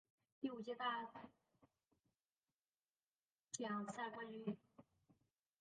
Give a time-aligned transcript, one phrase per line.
[0.39, 1.11] 第五届大
[3.51, 4.57] 奖赛冠军。